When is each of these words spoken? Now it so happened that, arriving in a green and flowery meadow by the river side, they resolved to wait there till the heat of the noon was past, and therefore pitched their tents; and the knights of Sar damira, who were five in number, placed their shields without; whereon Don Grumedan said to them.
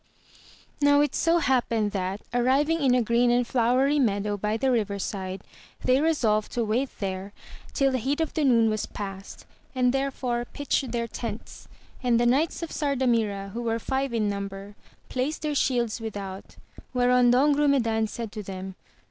Now 0.81 1.01
it 1.01 1.13
so 1.13 1.37
happened 1.37 1.91
that, 1.91 2.21
arriving 2.33 2.81
in 2.81 2.95
a 2.95 3.03
green 3.03 3.29
and 3.29 3.45
flowery 3.45 3.99
meadow 3.99 4.35
by 4.35 4.57
the 4.57 4.71
river 4.71 4.97
side, 4.97 5.43
they 5.83 6.01
resolved 6.01 6.51
to 6.53 6.63
wait 6.63 6.89
there 6.99 7.33
till 7.71 7.91
the 7.91 7.99
heat 7.99 8.19
of 8.19 8.33
the 8.33 8.43
noon 8.43 8.67
was 8.67 8.87
past, 8.87 9.45
and 9.75 9.93
therefore 9.93 10.43
pitched 10.45 10.91
their 10.91 11.07
tents; 11.07 11.67
and 12.01 12.19
the 12.19 12.25
knights 12.25 12.63
of 12.63 12.71
Sar 12.71 12.95
damira, 12.95 13.51
who 13.51 13.61
were 13.61 13.77
five 13.77 14.11
in 14.11 14.27
number, 14.27 14.73
placed 15.07 15.43
their 15.43 15.53
shields 15.53 16.01
without; 16.01 16.55
whereon 16.95 17.29
Don 17.29 17.53
Grumedan 17.53 18.07
said 18.09 18.31
to 18.31 18.41
them. 18.41 18.73